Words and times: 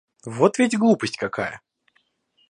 Вот 0.25 0.57
ведь 0.57 0.75
глупость 0.79 1.15
какая! 1.17 1.61